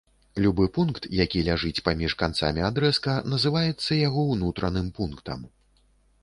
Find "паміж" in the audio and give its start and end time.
1.89-2.15